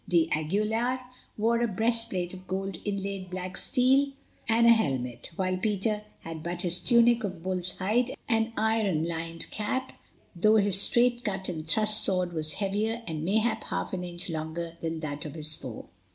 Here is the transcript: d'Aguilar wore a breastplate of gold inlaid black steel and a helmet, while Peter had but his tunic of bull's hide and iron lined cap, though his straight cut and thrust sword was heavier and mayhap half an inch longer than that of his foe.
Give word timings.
d'Aguilar 0.09 0.99
wore 1.37 1.61
a 1.61 1.67
breastplate 1.67 2.33
of 2.33 2.47
gold 2.47 2.79
inlaid 2.83 3.29
black 3.29 3.55
steel 3.55 4.11
and 4.49 4.65
a 4.65 4.71
helmet, 4.71 5.29
while 5.35 5.55
Peter 5.57 6.01
had 6.21 6.41
but 6.41 6.63
his 6.63 6.79
tunic 6.79 7.23
of 7.23 7.43
bull's 7.43 7.77
hide 7.77 8.09
and 8.27 8.51
iron 8.57 9.07
lined 9.07 9.45
cap, 9.51 9.93
though 10.35 10.55
his 10.55 10.81
straight 10.81 11.23
cut 11.23 11.47
and 11.49 11.67
thrust 11.67 12.03
sword 12.03 12.33
was 12.33 12.53
heavier 12.53 13.03
and 13.05 13.23
mayhap 13.23 13.63
half 13.65 13.93
an 13.93 14.03
inch 14.03 14.27
longer 14.27 14.75
than 14.81 15.01
that 15.01 15.23
of 15.23 15.35
his 15.35 15.55
foe. 15.55 15.87